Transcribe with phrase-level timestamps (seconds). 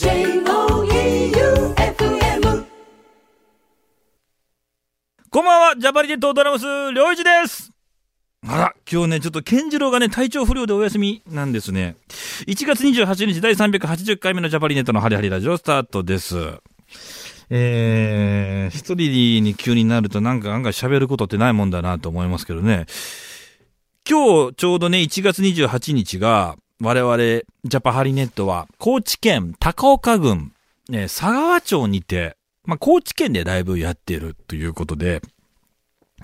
[0.00, 0.46] J-O-E-U-F-M
[5.28, 7.70] こんばんは、ジャパリネットドラムス、りょういちです。
[8.48, 11.96] あら、今日ね、ちょっと、ケンジロウがね、体調不良でお休みなんですね。
[12.46, 16.38] 1月28日第380回目のジャパリネットのハリハリラジオスタートです。
[17.50, 22.86] えー、一人に急になるとなんか案外喋ることってないもんだなと思いますけどね。
[24.08, 30.52] 今日ちょうどね、1月28日が、我々、ジャパハリネットは、高知県高岡郡、
[30.88, 35.20] ね、佐川町にて、まあ、高知県でライブやってるということで、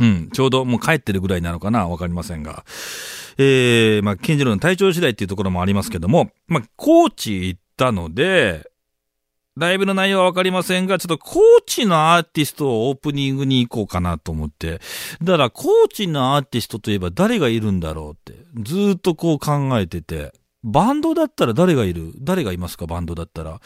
[0.00, 2.64] うん、ちょうどもう帰ってるぐらいなのかなわかりませんが。
[3.36, 8.70] えー、まあ、ケンジロの体調次第っていうところもありますけども、まあ、高知行ったので、
[9.58, 14.80] ライブの内容はわかりませんが、ちょっと高知のアーティストをオープニングに行こうかなと思って。
[15.22, 20.32] だから、高知のアーティストといえば誰がいるんだろうって、ずっとこう考えてて、
[20.66, 22.12] バンドだったら誰がいる？
[22.18, 22.86] 誰がいますか？
[22.86, 23.60] バンドだったら。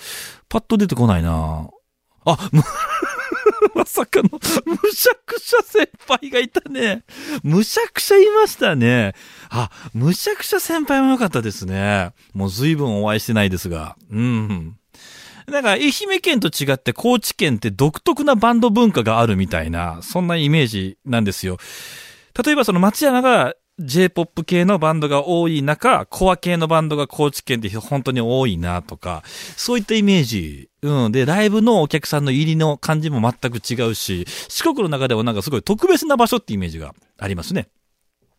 [0.48, 1.68] パッと出てこないな
[2.26, 2.62] あ、む
[3.74, 4.38] まさかの、む
[4.92, 7.04] しゃくしゃ先輩がいたね。
[7.42, 9.14] むしゃくしゃいましたね。
[9.48, 12.12] あ、むしゃくしゃ先輩も良かったですね。
[12.34, 13.96] もう随分お会いしてないですが。
[14.10, 14.76] うん。
[15.48, 21.56] なんか、愛媛県と違って高知県って独特なバンド文化があるみたいな、そんなイメージなんですよ。
[22.44, 29.22] 例えばその松山が J-POP 系のバンドが多い中、コア系のバンドが高知県で本当に多いなとか、
[29.56, 30.68] そういったイメージ。
[30.82, 31.12] うん。
[31.12, 37.68] で、ライブのお客さんの入りの感じも全く違うし、四国の中ではなんかすごい特別な場所ってイメージがありますね。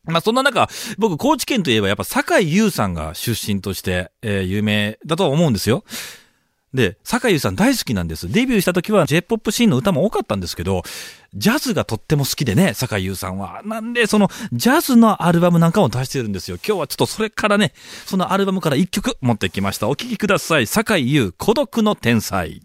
[0.03, 0.67] まあそんな中、
[0.97, 5.83] 僕、高知県といえばやっぱ坂井優さんが出身として、えー有名だとは思うんですよ。
[6.73, 8.31] で、坂井さん大好きなんです。
[8.31, 10.83] デビューした時は J-POP シーンの歌も多かったんですけど、
[11.33, 13.61] ジャズがとっても好きでね、坂井優さんは。
[13.65, 16.57] なんで、その、ジャズのアルバムなんかも出してるんですよ。
[16.65, 17.73] 今日はちょっとそれからね、
[18.05, 19.89] そのアルバムから一曲持ってきました。
[19.89, 20.67] お聴きください。
[20.67, 22.61] 坂井優、孤独の天才。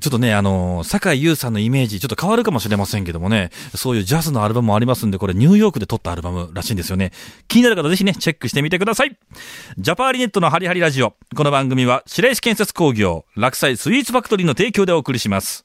[0.00, 7.12] ちょっとね、あのー、坂井優さんのイメージちょっと変わるかもしれませんけどもね、そういうジャズのアルバムもありますんで、これニューヨークで撮ったアルバムらしいんですよね。
[7.46, 9.16] 気になる方ぜひね、チェックしてみてください。
[9.78, 11.14] ジャパーリネットのハリハリラジオ。
[11.36, 15.64] この番組は白石建設工業、落栽スイーツファクトリーの提供でお送りします。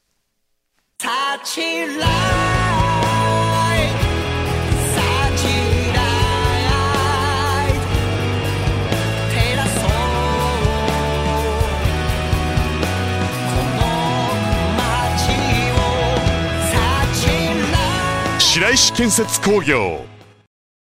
[18.70, 20.04] Like 白石建設工業。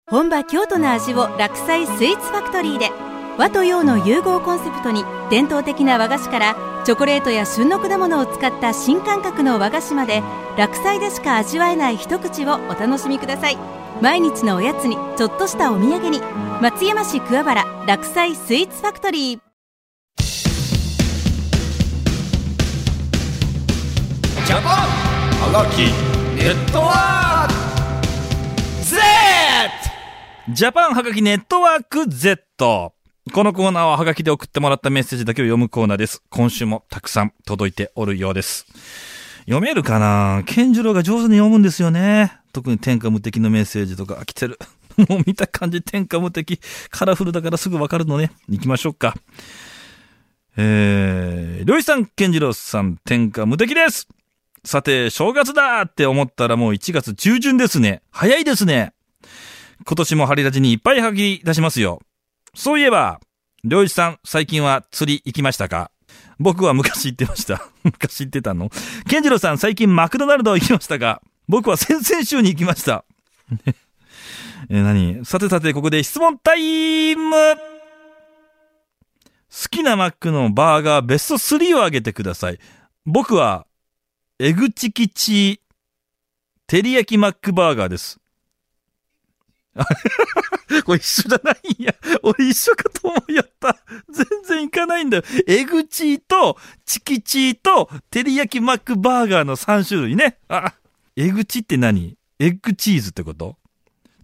[0.09, 2.89] 本場京都の味を落菜スイーツファクトリーで
[3.37, 6.55] 和と洋の融合コンセプトに伝統的な和菓子から
[6.85, 10.23] チョコレートや旬の果物を使った新感覚の和菓子まで
[10.57, 13.57] 落菜でしか味わえない一口をお楽しみください。
[14.01, 16.21] 毎日のおやつにちょっとしたお土産に
[16.61, 19.39] 松山市桑原落菜スイーツファクトリー。
[24.45, 24.87] ジャパン!
[25.51, 25.81] はがき
[26.41, 27.36] ネットワーク
[30.49, 32.45] ジャパンはがきネットワーク Z。
[32.57, 32.93] こ
[33.43, 36.23] のコーナーははがきで送ってもらったメッセージだけを読むコーナーです。
[36.29, 38.65] 今週もたくさん届いておるようです。
[39.41, 40.43] 読めるかな？
[40.45, 42.31] 健次郎が上手に読むんですよね。
[42.53, 44.57] 特に天下無敵のメッセージとか来てる。
[45.09, 46.61] もう見た感じ天下無敵。
[46.91, 48.31] カラフルだからすぐわかるのね。
[48.47, 49.15] 行きましょうか。
[50.55, 54.07] えー、りょういさん、健次郎さん、天下無敵です
[54.63, 58.01] さて、正月だって思ったらもう1月中旬ですね。
[58.11, 58.93] 早いですね。
[59.87, 62.01] 今年もハリラジにいっぱいはぎ出しますよ。
[62.53, 63.21] そういえば、
[63.63, 65.91] りょういちさん、最近は釣り行きましたか？
[66.39, 67.65] 僕は昔行ってました。
[67.85, 68.69] 昔行ってたの？
[69.09, 71.21] ケンジロさん、最近マクドナルド行きましたか？
[71.47, 73.05] 僕は先々週に行きました。
[74.69, 75.23] え、何？
[75.23, 77.61] さてさて、ここで質問タイム好
[79.71, 82.59] きなマックのバーガーベスト3を挙げてください。
[83.05, 83.65] 僕は、
[84.37, 85.61] エグチキチ
[86.67, 88.19] 照り焼きマックバーガーです。
[90.85, 91.93] これ一緒じゃないんや。
[92.23, 93.77] 俺一緒かと思いやった。
[94.09, 95.23] 全然いかないんだよ。
[95.47, 100.39] エグチーと、チキチーと、照り焼きマックバーガーの3種類ね。
[100.47, 100.73] あ、
[101.15, 102.17] エグチって何？
[102.39, 103.57] エッグチーズってこと？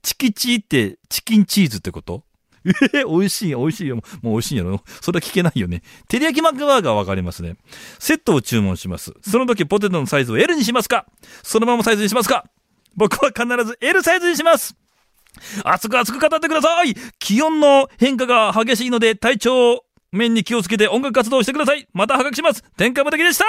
[0.01, 2.23] チキチーってチキンチーズってこと？
[2.65, 3.95] えー、美味しいよ、美味しいよ。
[3.95, 4.83] もう美味しいんやろ。
[5.01, 5.81] それは聞けないよね。
[6.07, 7.57] 照り焼きマックバーガーわかりますね。
[7.99, 9.13] セットを注文します。
[9.21, 11.05] その時ポテトのサイズを L にしますか？
[11.41, 12.45] そのままサイズにしますか？
[12.95, 14.75] 僕は必ず L サイズにします
[15.63, 23.45] 熱く熱く語ってください気温の変化が激しいので体調面に気をつけて音楽活動してくださいまた破格します天下無敵でした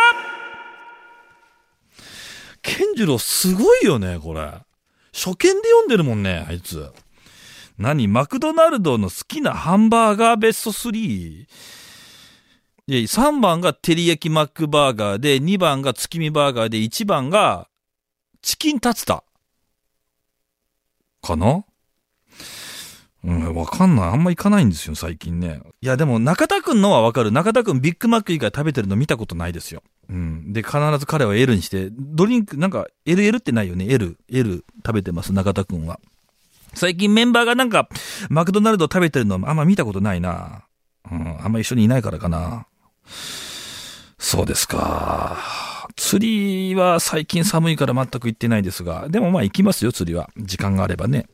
[2.64, 4.40] 健次郎すごいよね、これ。
[5.12, 6.90] 初見で読んでるもんね、あいつ。
[7.76, 11.46] 何マクドナルドの好きなハンバーガーベスト 3?
[12.86, 17.68] で、3番が照り焼きマックバーガーで、2番が月見バーガーで、1番が
[18.40, 19.24] チキンタツタ。
[21.20, 21.64] かな？
[23.24, 24.08] うん、わかんない。
[24.10, 25.62] あんま行かないんですよ、最近ね。
[25.80, 27.32] いや、でも中田くんのはわかる。
[27.32, 29.82] 中田くんビッグマック以外食べてるの見たことないですよ。
[30.10, 30.52] うん。
[30.52, 33.86] で、必ず彼は L にして、ドリンク、なんか LL ってないよね。
[33.88, 36.00] L、L 食べてます、中田くんは。
[36.74, 37.88] 最近メンバーがなんか、
[38.28, 40.64] マクドナルド食べてるのあんま見たことないな。
[41.10, 42.66] うん、あんま一緒にいないからかな。
[44.18, 45.38] そうですか。
[45.96, 50.28] 釣りは最近寒いから全く行ってないですが、でもまあ行きますよ、釣りは。
[50.36, 51.26] 時間があればね。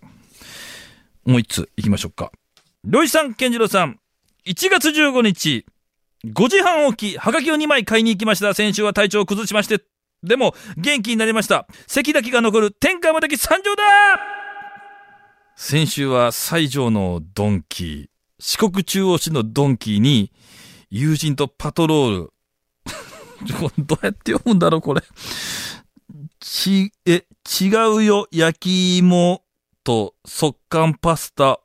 [1.24, 2.32] もう一つ行きましょうか。
[2.84, 3.98] 漁師さん、健次郎さん。
[4.46, 5.66] 1月15日、
[6.24, 8.54] 5時半起き、はがきを2枚買いに行きました。
[8.54, 9.82] 先週は体調を崩しまして、
[10.22, 11.66] でも元気になりました。
[11.86, 13.82] 関だけが残る天下無敵参上だ
[15.56, 18.06] 先週は西条のドンキー、
[18.38, 20.32] 四国中央市のドンキーに、
[20.90, 22.32] 友人とパトロール。
[23.78, 25.02] どうやって読むんだろう、これ。
[26.40, 27.26] ち、え、
[27.60, 29.42] 違うよ、焼き芋
[29.90, 31.58] と速乾パスタ、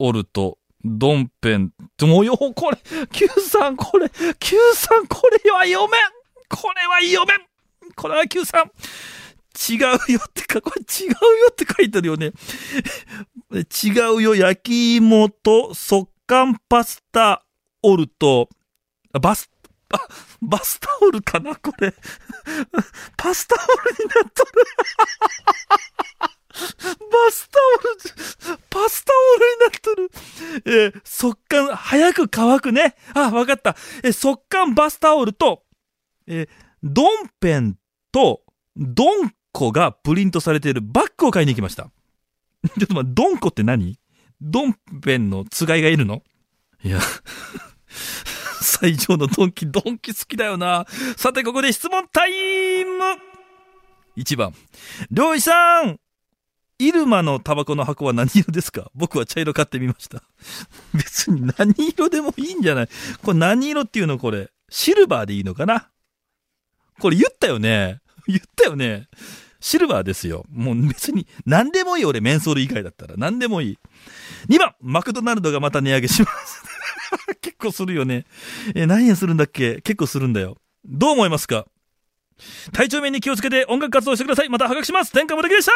[0.00, 1.72] オルト、ドンペン。
[2.02, 2.78] もうよ、これ、
[3.12, 4.10] Q さん、これ、
[4.40, 6.00] Q さん、これは読めん
[6.48, 7.46] これは読めん
[7.94, 8.72] これは Q さん。
[9.72, 11.14] 違うよってか、これ違うよ
[11.52, 12.32] って書いてるよね。
[13.52, 17.44] 違うよ、焼き芋と速乾パスタ
[17.84, 18.48] オルと、
[19.12, 19.48] あバス、
[19.92, 19.98] あ、
[20.42, 21.94] バスタオルかなこれ。
[23.16, 24.50] パスタオルになっとる。
[26.60, 27.58] バスタ
[28.50, 30.10] オル、パスタオルになっとる。
[30.92, 32.94] えー速乾、早く乾くね。
[33.14, 33.76] あ、わかった。
[34.02, 35.62] えー速乾バスタオルと、
[36.26, 36.48] えー
[36.82, 37.76] ドンペン
[38.12, 38.42] と、
[38.76, 41.90] ドンコがプリントされているバッグを買いに行きました。
[42.78, 43.98] ちょっと待って、ドンコって何？
[44.40, 46.22] ドンペンのつがいがいるの？
[46.82, 46.98] いや、
[48.62, 50.86] 最上のドンキ、ドンキ好きだよな。
[51.16, 53.04] さて、ここで質問タイム
[54.16, 54.54] !1 番。
[55.10, 56.00] 漁師さん
[56.80, 58.90] イルマのタバコの箱は何色ですか？
[58.94, 60.22] 僕は茶色買ってみました。
[60.94, 62.88] 別に何色でもいいんじゃない
[63.22, 64.50] これ何色っていうのこれ？
[64.70, 65.90] シルバーでいいのかな？
[66.98, 68.00] これ言ったよね？
[68.26, 69.08] 言ったよね？
[69.60, 70.46] シルバーですよ。
[70.50, 73.78] もう別に何でもいい俺メンソール以外だったら何でもいい。
[74.48, 76.64] 2番、マクドナルドがまた値上げします。
[77.42, 78.24] 結構するよね。
[78.74, 79.82] え、何円するんだっけ？
[79.82, 80.56] 結構するんだよ。
[80.86, 81.66] どう思いますか？
[82.72, 84.48] 体調面に気をつけて音楽活動してください。
[84.48, 85.12] また破格します。
[85.12, 85.72] 天下無敵でした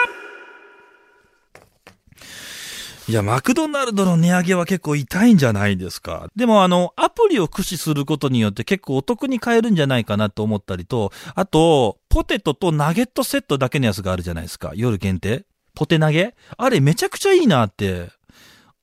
[3.06, 6.30] いや、マクドナルドの値上げは結構痛いんじゃないですか。
[6.36, 14.72] でもあの、アプリを駆使することによって結構お得に買えるんじゃないかなと思ったりと、あと、ポテトとナゲットセットだけのやつがあるじゃないですか。
[14.74, 16.34] 夜限定ポテ投げ？
[16.56, 18.08] あれめちゃくちゃいいなって。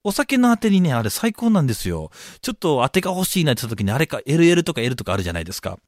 [0.03, 2.11] お酒のあてにね、あれ最高なんですよ。
[2.41, 5.79] ちょっと当てが欲しいなって言った時にあれか LL とか L とかあるじゃないですか。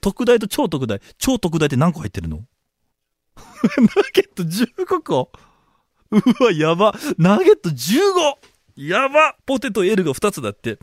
[0.00, 1.00] 特大と超特大。
[1.18, 2.38] 超特大って何個入ってるの？
[3.36, 5.30] ナゲット15個？
[6.12, 6.94] うわ、やば。
[7.18, 8.36] ナゲット 15!
[8.76, 10.78] やばポテト L が2つだって。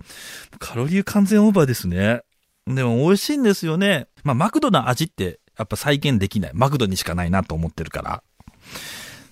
[0.60, 2.22] カロリー完全オーバーですね。
[2.68, 4.08] でも美味しいんですよね。
[4.24, 6.52] まあ、マクドの味ってやっぱ再現できない。
[6.54, 8.24] マクドにしかないなと思ってるから。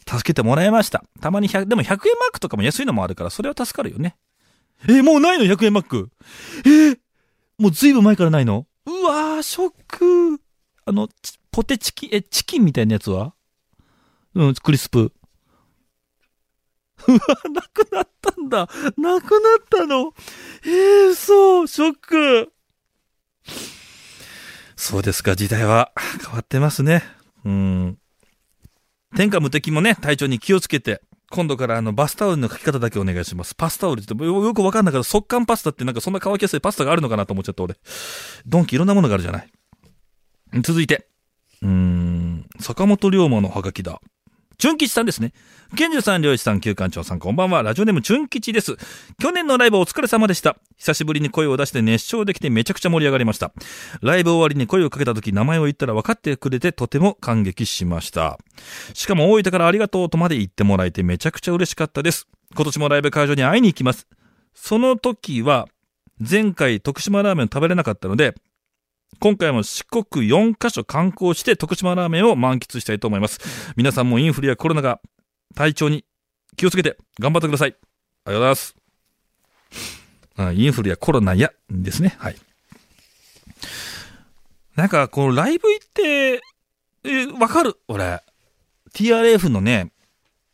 [0.09, 1.03] 助けてもらいました。
[1.21, 4.15] たまに100、でも100円マックとかも安いのもあるから、それは助かるよね。
[4.88, 6.09] え、もうないの ?100 円マック。
[6.65, 6.97] え
[7.57, 8.65] もうずいぶん前からないの？
[8.85, 10.42] うわー、ショック。
[10.85, 11.09] あの、
[11.51, 13.33] ポテチキン、え、チキンみたいなやつは？
[14.33, 15.11] うん、クリスプ。
[17.07, 17.19] うわ、
[17.54, 18.69] なくなったんだ。
[18.97, 20.13] なくなったの。
[20.66, 22.54] えー、そう、ショック。
[24.75, 25.92] そうですか、時代は
[26.23, 27.04] 変わってますね。
[27.45, 27.97] うん。
[29.16, 33.56] 天下無敵もね、体調に気をつけて、今度からあの、バスタオルの書き方だけお願いします。
[33.56, 37.75] パスタオルってよよくわかんないから、速乾パスタってなんかそんな乾きやすいパスタがあるのかなと思っちゃった俺。
[38.45, 39.51] ドンキいろんなものがあるじゃない。
[40.61, 41.09] 続いて。
[41.61, 43.99] うーん、坂本龍馬のハガキだ。
[44.59, 45.33] チュン吉さんですね。
[45.76, 47.61] 健二さん、漁師さん、旧館長さん、こんばんは。
[47.61, 48.76] ラジオネーム、チュン吉です。
[49.21, 50.57] 去年のライブお疲れ様でした。
[50.78, 53.54] 久しぶりに声を出して熱唱できてめちゃくちゃ盛り上がりました。
[54.02, 58.40] ライブ終わりに声をかけた時、名前を言ったら分かってくれてとても感激しました。
[58.95, 62.28] しかも大分からありがとうとまで言ってもらえてめちゃくちゃ嬉しかったです。
[62.56, 64.07] 今年もライブ会場に会いに行きます。
[64.56, 65.68] その時は、
[66.19, 68.33] 前回徳島ラーメン食べれなかったので、
[69.19, 73.40] 今回も四国4カ所観光して徳島ラーメンを満喫したいと思います。
[73.76, 74.99] 皆さんもインフルやコロナが
[75.56, 76.06] 体調に
[76.56, 77.69] 気をつけて頑張ってください。
[77.69, 77.83] ありが
[78.26, 78.76] とうございます。
[80.37, 82.16] あインフルやコロナやですね。
[82.19, 82.35] はい。
[84.76, 86.42] なんか、このライブ行って、
[87.04, 87.78] え、わかる？
[87.87, 88.21] 俺。
[88.94, 89.92] TRF のね、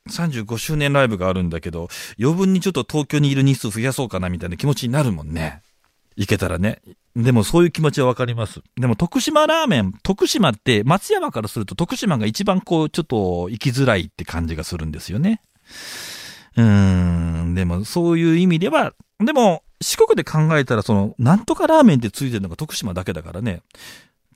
[0.10, 5.62] 35周年ライブがあるんだけど、余分にちょっと東京にいる日数増やそうかなみたいな気持ちになるもんね。
[6.16, 6.82] 行けたらね。
[7.16, 8.62] でもそういう気持ちはわかります。
[8.76, 15.42] でも徳島ラーメン、徳島って松山からすると徳島が一番こうちょっと行きづらいって感じがするんですよね。
[16.58, 16.64] うー
[17.44, 23.62] ん、でもそういう意味では、でも四国で考えたらその、なんとかラーメンってついてるのが徳島だけだからね。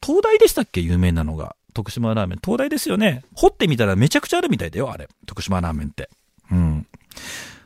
[0.06, 0.82] 東大でしたっけ？
[0.82, 1.56] 有名なのが。
[1.74, 2.40] 徳島ラーメン。
[2.44, 3.24] 東大ですよね。
[3.36, 5.08] 掘ってみたらめちゃくちゃあるみたいだよ、あれ。
[5.26, 6.10] 徳島ラーメンって。
[6.52, 6.88] うん。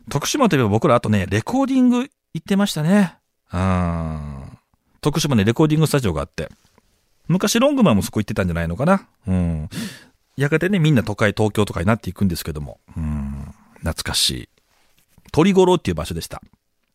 [0.10, 3.16] 徳島といえば僕らあとね、レコーディング行ってましたね。
[3.54, 4.58] うん。
[5.02, 6.50] 徳島にレコーディングスタジオがあって。
[7.28, 9.08] 昔ロングマンもそこ行ってたんじゃないのかな。
[9.28, 9.70] うん。
[10.38, 12.80] やがてね、みんな都会、東京とかになっていくんですけども。
[12.96, 13.54] うん。
[13.80, 14.50] 懐かしい。
[15.32, 16.42] 鳥五郎っていう場所でした。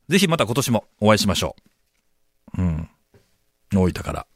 [0.08, 1.56] ぜひまた今年もお会いしましょ
[2.58, 2.62] う。
[2.62, 2.88] うん。
[3.74, 4.26] 大分から。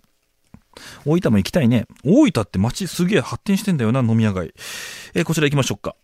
[1.05, 1.87] 大分も行きたいね。
[2.05, 4.53] 大分って街すげえ発展してんだよな、飲み屋街。
[5.15, 5.97] えこちら行きましょうか。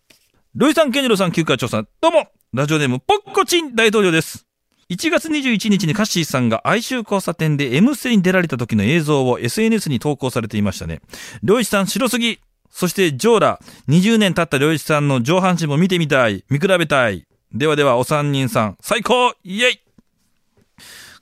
[0.54, 4.45] ロイさん、ケンジロさん、休暇長さん、どうもラジオネーム、ポッコチン大統領です。
[4.88, 11.00] 1月21日にカッシーさんが哀愁交差点で M ステに出られた時の映像を SNS に投稿されていましたね。
[11.42, 12.38] りょういちさん白すぎ。
[12.70, 16.44] そしてジョーラ、20年経ったりょういちさんの上半身も見てみたい。
[16.50, 17.26] 見比べたい。
[17.52, 19.34] ではではお三人さん、最高!
[19.42, 19.80] イエイ!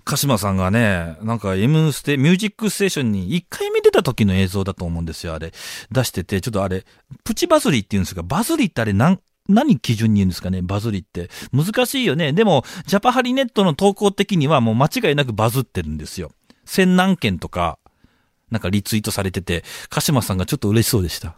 [0.04, 5.52] 鹿島さんがね、なんか M ステ、ミュージックステーションに1回目出た時の映像だと思うんですよ、あれ。
[5.90, 6.84] 出してて、ちょっとあれ、
[7.24, 9.18] プチバズリって言うんですが、バズリってあれ何、
[9.48, 11.28] 何基準に言うんですかね、バズリって。
[11.52, 12.32] 難しいよね。
[12.32, 16.32] でも、ジャパハリネットの投稿的にはもう間違いなくバズってるんですよ。
[16.64, 17.78] 千何件とか、
[18.50, 21.36] なんかリツイートされてて、鹿島さんがちょっと嬉しそうでした。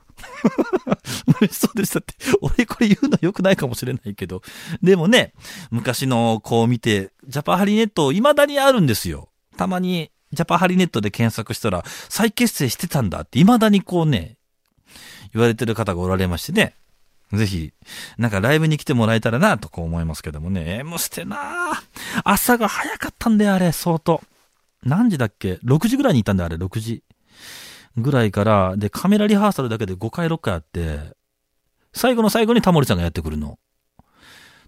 [1.40, 4.42] 嬉しそうでしたって、俺これ言うの良くないかもしれないけど。
[4.82, 5.32] でもね、
[5.70, 9.30] 昔の子を見て、ジャパハリネット未だにあるんですよ。
[9.56, 14.36] たまに、ジャパハリネットで検索したら、再結成してたんだって未だにこうね、
[15.32, 16.74] 言われてる方がおられましてね。
[17.32, 17.72] ぜひ、
[18.18, 20.78] なんかライブに来てもらえたらなとこう思いますけどもね。
[20.80, 21.72] M ステな
[22.24, 24.22] 朝が早かったんだよ、あれ、相当。
[24.84, 27.02] 何時だっけ ?6 時ぐらいにいたんだよ、あれ、6時。
[27.96, 31.16] ぐらいから、で、カメラリハーサルだけで5回6回あって、
[31.92, 33.58] 最後の最後にタモリさんがやってくるの。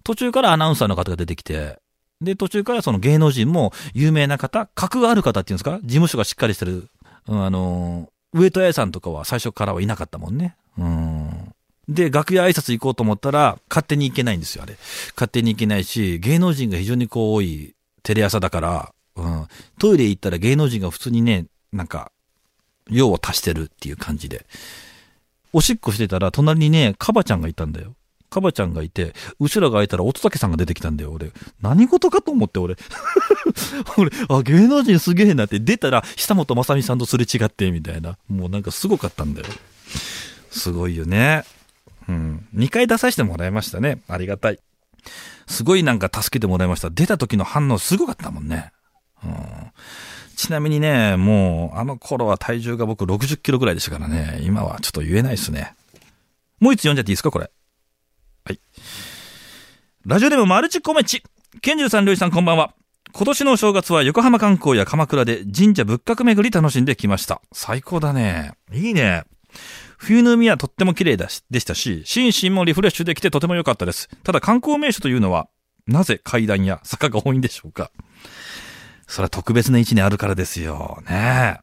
[0.02, 1.78] 途中からアナウンサーの方が出てきて、
[2.20, 5.78] で、途中からその芸能人も有名な方、格がある方っていうんですか？
[5.82, 6.88] 事務所がしっかりしてる、
[7.28, 10.56] うんあのー、上戸彩さんとかは最初からはいなかったもんね。
[10.78, 11.47] うん。
[11.88, 14.76] で、楽屋挨拶行こうと思ったら、勝手に行けないんですよ、あれ。
[15.14, 19.46] 勝手に行けないし、芸能人が非常にこう多いテレ朝だから、うん。
[19.78, 22.12] トイレ行ったら芸能人が普通にね、なんか、
[22.90, 24.46] 用を足してるっていう感じで。
[25.52, 27.94] おしっこしてたら、隣にね、カバちゃんがいたんだよ。
[28.30, 31.32] カバちゃんがいて、後ろが開いたら乙武さんが出てきたんだよ、俺。
[31.62, 32.76] 何事かと思って、俺。
[33.96, 38.18] 俺、あ、芸能人すげえなって、出たら、久本雅美さんとすれ違って、みたいな。
[38.28, 39.46] もうなんかすごかったんだよ。
[40.50, 41.44] すごいよね。
[42.08, 42.48] うん。
[42.54, 44.00] 2回出させてもらいましたね。
[44.08, 44.58] ありがたい。
[45.46, 46.90] すごいなんか助けてもらいました。
[46.90, 48.72] 出た時の反応すごかったもんね。
[49.24, 49.32] うん。
[50.36, 55.74] ちなみにね、もう、あの頃は体重が僕60キロぐらいでしたからね、今はちょっと言えないですね。
[56.60, 57.50] もう一つ読んじゃっていいですか、これ。
[58.44, 58.60] はい。
[60.06, 61.22] ラジオネームマルチコメチ。
[61.60, 62.72] ケンジルさん、りょうさん、こんばんは。
[63.12, 67.40] 今年のお正月は横浜観光や鎌倉で神社仏閣巡り楽しんできました。
[67.52, 68.52] 最高だね。
[68.72, 69.24] いいね。
[69.98, 74.08] 冬の海はとっても綺麗、でしたし、心身もリフレッシュできてとても良かったです。
[74.22, 75.48] ただ観光名所というのは、
[75.86, 77.90] なぜ階段や坂が多いんでしょうか？
[79.06, 81.02] それは特別な位置にあるからですよ。
[81.08, 81.58] ね。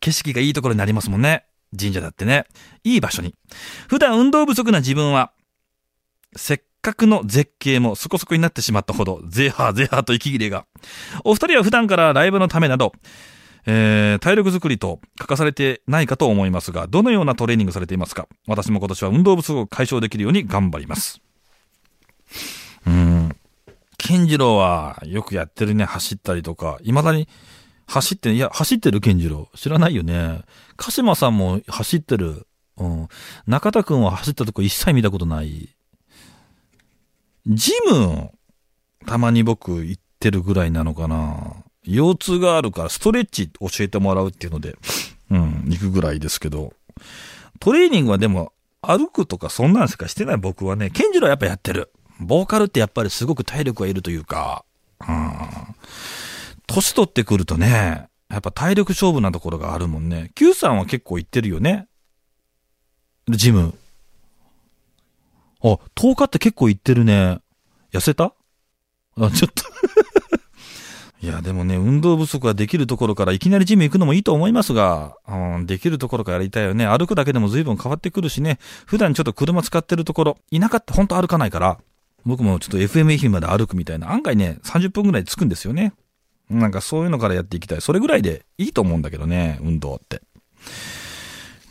[0.00, 1.44] 景色がいいところにありますもんね。
[1.76, 2.46] 神社だってね。
[2.84, 3.34] いい場所に。
[3.88, 5.32] 普段運動不足な自分は、
[6.36, 10.66] せっかくの絶景もそこそこになってしまったほど、ゼーハーゼハと息切れが。
[11.24, 12.92] お二人は普段からライブのためなど、
[13.66, 18.28] えー、体力作りと欠かされてないかと思いますが、どのようなトレーニングされていますか？
[18.46, 21.20] 私も今年は運動不足を解消できるように頑張ります。
[22.86, 23.36] うん。
[23.96, 26.78] 健次郎はよくやってるね、走ったりとか。
[26.82, 27.26] 未だに
[27.86, 29.48] 走って、いや、走ってる健次郎。
[29.54, 30.42] 知らないよね。
[30.76, 32.46] 鹿島さんも走ってる。
[32.76, 33.08] うん。
[33.46, 35.74] 中田くんは走ったとこ一切見たことない。
[37.46, 38.30] ジム、
[39.06, 41.63] たまに僕行ってるぐらいなのかな。
[41.84, 44.76] 腰痛があるからストレッチ教えてもらうっていうので、
[45.30, 46.72] うん、行くぐらいですけど。
[47.60, 51.90] トレーニングはでも、歩くとかそんなんしかしてない僕はね、健次郎はやっぱやってる。
[52.20, 54.64] ボーカルってやっぱりすごく体力がいるというか、
[55.00, 55.32] うん。
[56.66, 60.32] 年取ってくるとね、やっぱ体力勝負なところがあるもんね。
[60.34, 61.86] Q さんは結構行ってるよね。
[63.28, 63.74] ジム。
[65.62, 67.40] あ、10日って結構行ってるね。
[67.92, 68.34] 痩せた？
[69.16, 69.64] あ、ちょっと。
[71.24, 76.86] いや、でもね、運動不足はできるところからいきなりジム行くのもいいと思いますが、うん、できるところからやりたいよね。
[76.86, 78.58] 歩くだけでも随分変わってくるしね。
[78.84, 81.78] 普段ちょっと車使ってるところ、田舎ってほんと歩かないから、
[82.26, 85.94] 僕もちょっと FM 愛媛まで歩くみたいな、案外ね、30分ぐらい着くんですよね。
[86.50, 87.80] なんかそういうのからやっていきたい。
[87.80, 90.20] それぐらいでいいと思うんだけどね、運動って。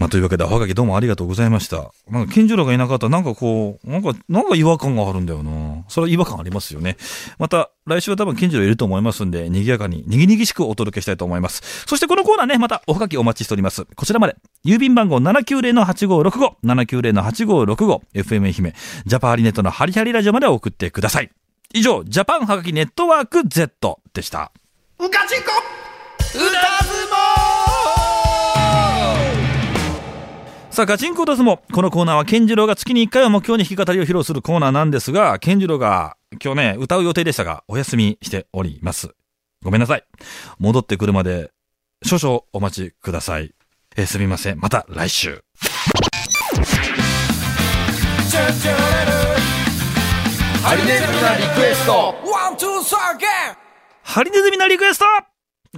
[0.04, 1.94] まあ、というわけで、おはがきどうもありがとうございました。
[2.10, 5.86] なんか、健次郎がいなかったら、なんかこう、なんか、なんか違和感があるんだよな。
[5.88, 6.98] それは違和感ありますよね。
[7.40, 11.86] また、来週は多分健次郎いると思いますんで、賑やかに、にぎにぎしくお届けしたいと思います。
[11.88, 13.86] そしてこのコーナーね、またおはがきお待ちしております。
[13.96, 14.36] こちらまで。
[14.66, 18.74] 郵便番号790-8565、790-8565、FM 愛媛、
[19.06, 21.32] ジャパハリネットのハリハリラジオまで送ってください。
[21.74, 24.52] 以上、ジャパンはがきネットワーク Z でした。
[25.00, 25.52] うかちこ
[26.36, 26.83] 歌
[30.74, 39.12] さあ、ガチンコダスも、このコーナーは、健次郎が月に1回を目標に弾き語りを披露するコーナーなんですが、健次郎が今日ね、歌う予定でしたが、お休みしております。
[39.62, 40.04] ごめんなさい。
[40.58, 41.52] 戻ってくるまで、
[42.04, 43.54] 少々お待ちください。
[43.96, 44.60] えーすみません。
[44.60, 45.44] また来週。
[50.64, 53.30] ハリネズミなリクエスト one、two、サーゲン
[54.02, 55.06] ハリネズミなリクエスト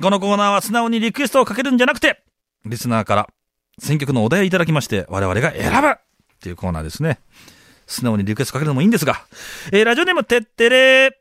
[0.01, 2.23] このコーナーは素直にリクエストをかけるんじゃなくて、
[2.63, 3.29] リスナーから
[3.79, 5.98] 選曲のお題をいただきまして、我々が選ぶっ
[6.41, 7.20] ていうコーナーですね。
[7.88, 9.25] 素直にリクエストかけるのもいいんですが、
[9.72, 11.12] えーラジオネームてってれー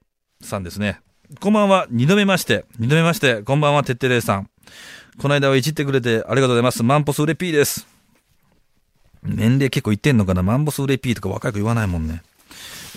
[0.40, 1.00] さんですね。
[1.40, 4.48] こんばんは、二度目まして、二度目まして、こんばんは、てってれーさん。
[5.18, 6.82] この間はいじってくれてありがとうございます。
[6.82, 7.86] マンモスうれピーです。
[9.22, 12.22] 年齢結構いってんのかなマンボスウレピーとか若い子言わないもんね。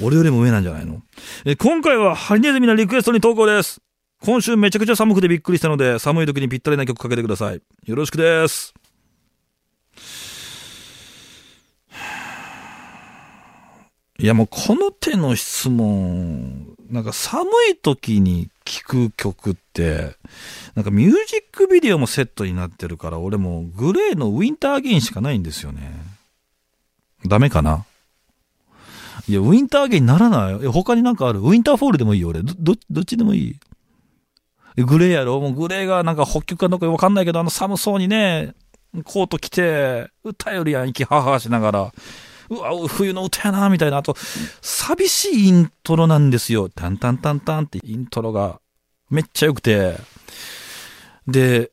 [0.02, 1.02] 俺よりも上なんじゃないの？
[1.46, 3.82] え、今回はハリネズミのリクエストに投稿です。
[4.22, 7.62] 今週めちゃくちゃ寒くてびっくりしたので、寒い時にぴったりな曲かけてください。
[7.86, 8.74] よろしくです。
[14.20, 20.16] いやもうこの手の質問、なんか寒い時に聴く曲って、
[20.74, 25.94] なんかミュージックビデオもセットになってるから、俺もグレーのウィンターゲインしかないんですよね。
[27.28, 27.86] ダメかな？
[29.28, 30.54] いや、ウィンターゲインならない。
[30.64, 31.40] え他になんかある？
[31.40, 32.42] ウィンターフォールでもいいよ、俺。
[32.42, 33.56] ど、ど、っちでもい
[34.78, 34.84] い。
[34.84, 35.40] グレーやろ？
[35.40, 38.56] もうグレーがなんか北極かどうかわかんないけど、あの寒そうにね、
[39.04, 41.94] コート着て、歌よりやん、息ははしながら。
[42.50, 43.98] うわ、冬の歌やな、みたいな。
[43.98, 44.16] あと、
[44.62, 46.70] 寂しいイントロなんですよ。
[46.70, 48.60] タンタンタンタンってイントロが
[49.10, 49.98] めっちゃ良くて。
[51.28, 51.72] で、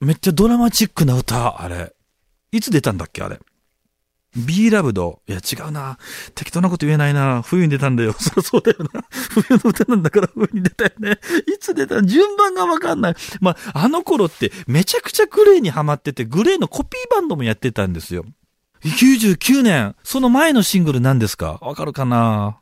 [0.00, 1.94] めっちゃドラマチックな歌、あれ。
[2.52, 3.38] いつ出たんだっけ、あれ。
[4.36, 5.22] B ラブド。
[5.28, 5.98] いや、違うな。
[6.34, 7.42] 適当なこと言えないな。
[7.42, 8.12] 冬に出たんだよ。
[8.18, 9.04] そそうだよな。
[9.10, 11.18] 冬の歌なんだから冬に出たよね。
[11.54, 13.14] いつ出た順番がわかんない。
[13.40, 18.24] まあ、あの頃ってめちゃくちゃグレーにハマってて、グレーのコピーバンドもやってたんですよ。
[18.84, 19.96] 99年。
[20.04, 21.58] その前のシングル何ですか？
[21.60, 22.58] わかるかな？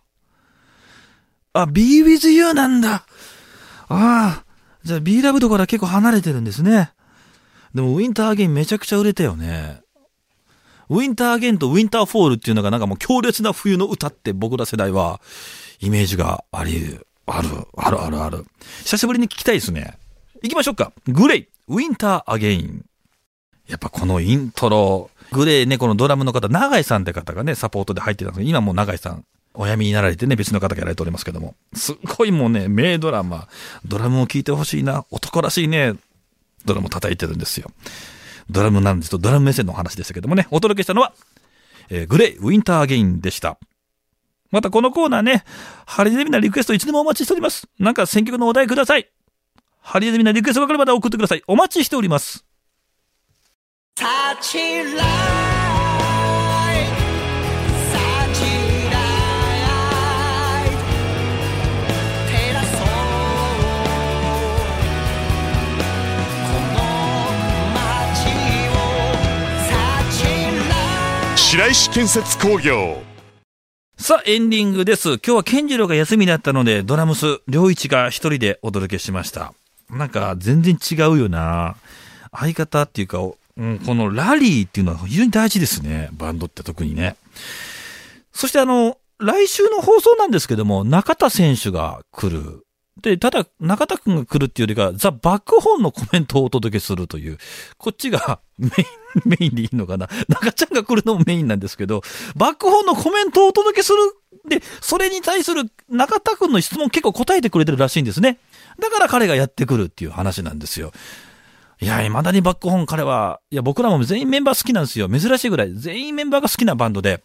[1.53, 2.95] あ、Be With You なんだ。
[2.95, 3.05] あ
[3.89, 4.45] あ。
[4.85, 6.91] じゃあ B ラブドから結構離れてるんですね。
[7.75, 9.81] でも Winter, again めちゃくちゃ売れたよね。
[10.89, 15.21] ウィンターアゲインと Winter Fall っていうのがなんかもう強烈な冬の歌って僕ら世代は
[15.81, 18.45] イメージがあり、ある、あるあるある。
[18.85, 19.97] 久しぶりに聞きたいですね。
[20.43, 20.93] 行きましょうか。
[21.07, 22.82] グレイ、 Winter, again。
[23.73, 31.55] やっぱこのイントロ、 GLAY ね、このドラムの方、長井さんって方がね、サポートで入ってたんですけど、今もう長井さん、お辞めになられてね、別の方がやられておりますけども。
[31.73, 33.49] すっごいもうね、名ドラマ、
[33.87, 35.95] ドラムを聴いてほしいな、男らしいね、
[36.67, 37.71] ドラム叩いてるんですよ。
[38.51, 41.15] ドラムなんですと、ドラム目線のお話でしたけどもね、お届けしたのは、
[41.89, 43.57] えーグレイ、ウィンターゲインでした。
[44.51, 45.45] またこのコーナーね、
[45.87, 47.67] ハリネズミなリクエストいつでもお待ちしております。
[47.79, 49.09] なんか選曲のお題ください。
[49.81, 51.43] ハリネズミなリクエストが来ればまで送ってください。
[51.47, 52.45] お待ちしております。
[53.95, 54.07] サ
[54.41, 55.03] チライサ
[58.33, 58.41] チ
[58.91, 58.97] ラ
[60.65, 60.67] イ
[62.27, 62.81] 照らそう
[66.49, 66.75] この
[67.75, 68.33] 街
[68.71, 68.81] を
[69.69, 69.71] サ
[70.11, 70.25] チ
[70.71, 70.73] ラ
[71.35, 73.03] イ白石建設工業
[73.99, 75.19] さあ、エンディングです。
[75.19, 79.53] 今日はケンジロウが休みだったので、ドラムス、両一が一人でお届けしました。
[79.91, 81.77] なんか、全然違うよな
[82.33, 83.19] 相方っていうか、
[83.57, 86.09] うん、このラリーっていうのは非常に大事ですね。
[86.13, 87.17] バンドって特にね。
[88.33, 92.67] そしてあの、来週の放送なんですけども、中田選手が来る。
[93.01, 97.39] で、ただ、中田くんが来るっていうよりか、ザ・バックホーンのコメントをお届けするという、
[97.79, 98.75] こっちが メイン、
[99.25, 100.09] メインでいいのかな。
[100.29, 102.03] 中ちゃんが来るのもメインなんですけど、
[102.37, 103.99] バックホーンのコメントをお届けする。
[104.49, 108.39] で、それに対する中田くんの質問結構答えてくれてるらしいんですね。
[108.79, 110.93] だから彼がやってくるっていう話なんですよ。
[111.83, 115.09] いや、未だにバックホーン彼は、いや、僕らも全員メンバー好きなんですよ。
[115.09, 115.75] 珍しいぐらい。
[115.75, 117.25] 全員メンバーが好きなバンドで。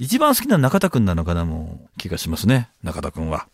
[0.00, 2.68] 一番好きな中田くんなのかな、もう、気がしますね。
[2.82, 3.46] 中田くんは。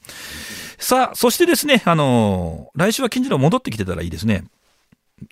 [0.78, 4.44] さあ、そしてですね、あのー来週は金次郎戻ってきてたらいいですね。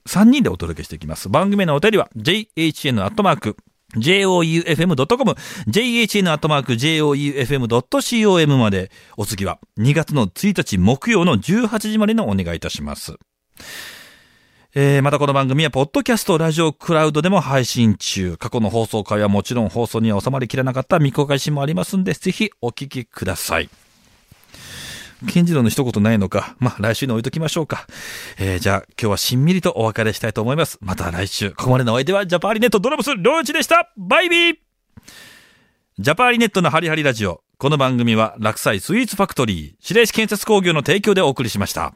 [0.06, 1.30] 3人でお届けしていきます。
[1.30, 3.56] 番組のお便りは、jhn
[3.96, 5.34] joufm.com、
[5.66, 13.16] jhn.joufm.com まで、お次は2月の1日木曜の18時までのお願いいたします。
[14.74, 18.38] えー、またこの番組は、ポッドキャスト、ラジオ、クラウドでも配信中。
[18.38, 23.68] 過去の放送回はもちろん放送には収まりきれなかった未公開シーンもありますんで、ぜひお聞きください。
[25.28, 26.56] 健次郎の一言ないのか。
[26.58, 27.86] まあ、来週に置いときましょうか。
[28.38, 30.78] えー、じゃあ、今日はしんみりとお別れしたいと思います。
[30.80, 31.50] また来週。
[31.50, 34.56] ここまでのお相手は、ジャパーリネットドラムス、両一でしたバイビー
[35.98, 37.42] ジャパーリネットのハリハリラジオ。
[37.58, 41.92] この番組は、落栽スイーツファクトリー、白石建設工業の提供でお送りしました。